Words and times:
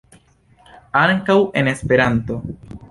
Ankaŭ 1.03 1.37
en 1.63 1.73
Esperanto. 1.77 2.45